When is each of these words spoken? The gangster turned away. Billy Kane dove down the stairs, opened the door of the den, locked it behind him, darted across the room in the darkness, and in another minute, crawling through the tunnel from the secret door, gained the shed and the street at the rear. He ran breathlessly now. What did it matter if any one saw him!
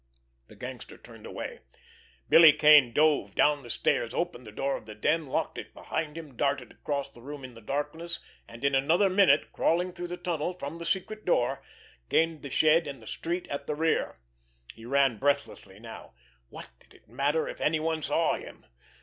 The 0.47 0.55
gangster 0.55 0.97
turned 0.97 1.27
away. 1.27 1.59
Billy 2.27 2.51
Kane 2.53 2.91
dove 2.91 3.35
down 3.35 3.61
the 3.61 3.69
stairs, 3.69 4.15
opened 4.15 4.47
the 4.47 4.51
door 4.51 4.75
of 4.75 4.87
the 4.87 4.95
den, 4.95 5.27
locked 5.27 5.59
it 5.59 5.75
behind 5.75 6.17
him, 6.17 6.35
darted 6.35 6.71
across 6.71 7.11
the 7.11 7.21
room 7.21 7.43
in 7.43 7.53
the 7.53 7.61
darkness, 7.61 8.19
and 8.47 8.65
in 8.65 8.73
another 8.73 9.11
minute, 9.11 9.51
crawling 9.53 9.93
through 9.93 10.07
the 10.07 10.17
tunnel 10.17 10.53
from 10.53 10.77
the 10.77 10.87
secret 10.87 11.23
door, 11.23 11.61
gained 12.09 12.41
the 12.41 12.49
shed 12.49 12.87
and 12.87 12.99
the 12.99 13.05
street 13.05 13.47
at 13.49 13.67
the 13.67 13.75
rear. 13.75 14.19
He 14.73 14.85
ran 14.87 15.19
breathlessly 15.19 15.79
now. 15.79 16.15
What 16.49 16.71
did 16.79 16.95
it 16.95 17.07
matter 17.07 17.47
if 17.47 17.61
any 17.61 17.79
one 17.79 18.01
saw 18.01 18.33
him! 18.37 18.65